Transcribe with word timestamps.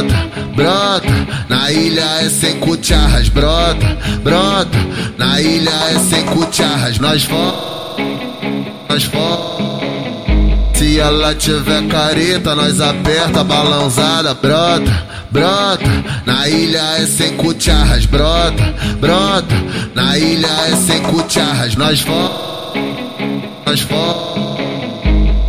brota, 0.00 0.14
brota, 0.54 1.26
na 1.48 1.70
ilha 1.70 2.22
é 2.22 2.28
sem 2.28 2.58
cucharras, 2.58 3.28
brota, 3.28 3.98
brota, 4.22 4.78
na 5.18 5.40
ilha 5.40 5.70
é 5.70 5.98
sem 5.98 6.24
cucharras, 6.24 6.98
nós 6.98 7.24
for, 7.24 7.96
nós 8.88 9.04
for. 9.04 9.60
Se 10.74 10.98
ela 10.98 11.34
tiver 11.34 11.86
careta, 11.88 12.54
nós 12.54 12.80
aperta 12.80 13.40
a 13.40 13.44
balãozada, 13.44 14.34
brota, 14.34 15.06
brota, 15.30 16.04
na 16.24 16.48
ilha 16.48 16.98
é 16.98 17.06
sem 17.06 17.36
cucharras, 17.36 18.06
brota, 18.06 18.74
brota, 18.98 19.54
na 19.94 20.18
ilha 20.18 20.48
é 20.68 20.76
sem 20.76 21.02
cucharras, 21.02 21.76
nós 21.76 22.00
for, 22.00 22.72
nós 23.66 23.80
for. 23.80 24.69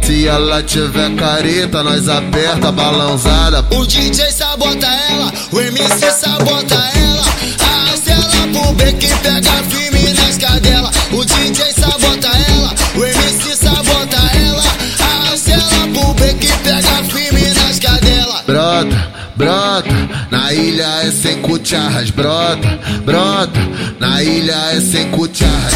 Se 0.04 0.28
ela 0.28 0.62
tiver 0.64 1.16
careta, 1.16 1.84
nós 1.84 2.10
aperta 2.10 2.68
a 2.68 2.72
balãozada. 2.72 3.66
O 3.72 3.86
DJ 3.86 4.32
sabota 4.32 4.88
ela, 4.88 5.32
o 5.52 5.60
MC 5.62 6.12
sabota 6.12 6.76
ela. 6.76 7.24
Arrasta 7.60 8.12
ela 8.12 8.48
pro 8.52 8.74
beco 8.74 9.06
e 9.06 9.16
pega 9.20 9.52
firme 9.70 10.14
nas 10.14 10.38
cadelas. 10.38 10.96
O 11.12 11.24
DJ 11.24 11.74
sabota 11.74 12.28
ela, 12.28 12.74
o 12.96 13.06
MC 13.06 13.56
sabota 13.56 14.18
ela. 14.36 14.64
Arrasta 15.00 15.52
ela 15.52 15.88
pro 15.94 16.14
beco 16.16 16.46
e 16.46 16.58
pega 16.64 17.04
firme 17.06 17.48
nas 17.54 17.80
cadelas. 17.80 18.42
Brota, 18.46 19.12
brota, 19.36 20.10
na 20.30 20.52
ilha 20.52 21.04
é 21.04 21.12
sem 21.12 21.42
cucharras. 21.42 22.10
Brota, 22.10 22.80
brota, 23.06 23.60
na 24.00 24.22
ilha 24.22 24.56
é 24.74 24.82
sem 24.82 25.10
cucharras. 25.12 25.74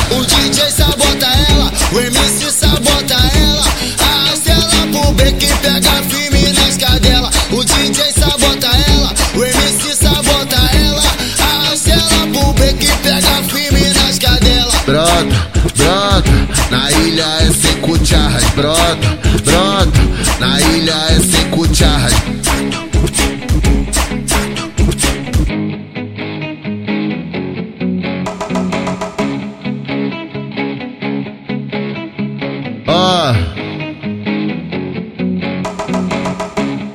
Brota, 18.53 19.17
brota, 19.43 19.99
na 20.39 20.61
ilha 20.61 20.93
é 21.09 21.19
sem 21.19 21.49
cucharras. 21.49 22.13
Ó. 32.87 33.33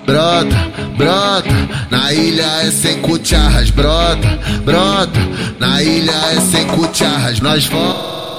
Brota, 0.07 0.57
brota, 0.97 1.69
na 1.91 2.13
ilha 2.13 2.43
é 2.63 2.71
sem 2.71 3.01
cucharras, 3.01 3.71
brota, 3.71 4.39
brota, 4.65 5.21
na 5.59 5.83
ilha 5.83 6.13
é 6.13 6.41
sem 6.41 6.67
cucharras, 6.69 7.41
nós 7.41 7.65
for, 7.67 8.39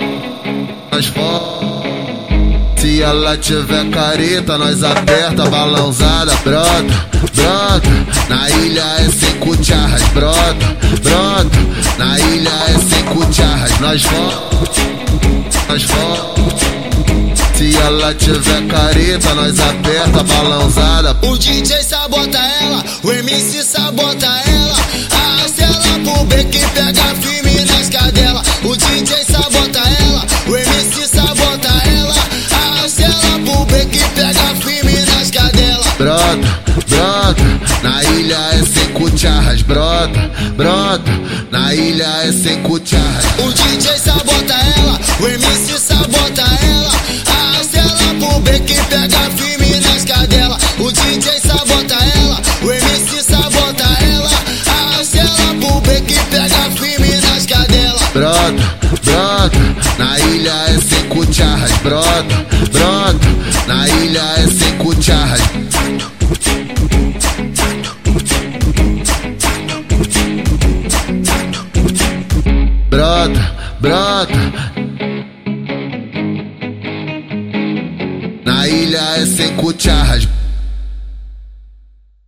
nós 0.91 1.05
for. 1.07 1.80
Se 2.81 2.99
ela 2.99 3.37
tiver 3.37 3.87
careta, 3.91 4.57
nós 4.57 4.83
aperta 4.83 5.47
balãozada, 5.47 6.35
brota, 6.37 7.07
brota, 7.31 7.89
na 8.27 8.49
ilha 8.49 8.81
é 8.97 9.07
sem 9.07 9.37
cucharras, 9.37 10.01
brota, 10.07 10.77
brota, 11.03 11.57
na 11.99 12.17
ilha 12.17 12.49
é 12.49 12.79
sem 12.79 13.03
cucharras, 13.03 13.79
nós 13.79 14.01
for, 14.01 14.59
nós 15.69 15.83
for. 15.83 16.35
Se 17.55 17.77
ela 17.77 18.15
tiver 18.15 18.65
careta, 18.65 19.35
nós 19.35 19.59
aperta 19.59 20.23
balãozada. 20.23 21.15
O 21.21 21.37
DJ 21.37 21.83
sabota 21.83 22.39
ela, 22.39 22.83
o 23.03 23.11
MC 23.11 23.61
sabota 23.63 24.25
ela. 24.25 24.50
Firme 34.55 34.93
nas 35.05 35.31
cadelas. 35.31 35.85
Brota, 35.97 36.59
brota, 36.87 37.43
na 37.83 38.03
ilha 38.03 38.37
é 38.53 38.63
sem 38.65 38.87
cucharras. 38.93 39.61
Brota, 39.61 40.31
brota, 40.55 41.11
na 41.51 41.73
ilha 41.73 42.07
é 42.23 42.31
sem 42.31 42.61
cucharras. 42.63 43.25
O 43.39 43.51
DJ 43.51 43.97
sabota 43.99 44.53
ela, 44.77 44.99
o 45.19 45.27
MC 45.27 45.79
sabota 45.79 46.41
ela. 46.41 46.91
Arrasta 47.27 47.77
ela 47.77 48.15
pro 48.19 48.39
beco 48.41 48.71
e 48.71 48.81
pega 48.89 49.19
firme 49.37 49.79
nas 49.79 50.03
cadelas. 50.03 50.61
O 50.79 50.91
DJ 50.91 51.39
sabota 51.39 51.95
ela, 51.95 52.41
o 52.63 52.71
MC 52.71 53.23
sabota 53.23 53.83
ela. 54.03 54.31
Arrasta 54.67 55.17
ela 55.19 55.55
pro 55.59 55.81
beco 55.81 56.11
e 56.11 56.19
pega 56.29 56.71
firme 56.79 57.15
nas 57.21 57.45
cadelas. 57.45 58.01
Brota, 58.13 58.51
brota, 59.03 59.30
na 59.97 60.19
ilha 60.19 60.53
é 60.69 60.79
sem 60.79 61.03
cucharras. 61.09 61.71
Brota, 61.83 62.45
brota, 62.71 63.27
na 63.67 63.87
ilha 63.87 64.21
é 64.37 64.47
sem 64.47 64.77
cucharras. 64.77 65.41
Brota, 72.89 73.55
brota. 73.79 74.41
Na 78.45 78.67
ilha 78.67 78.99
é 79.17 79.25
sem 79.25 79.55
cucharras. 79.55 80.27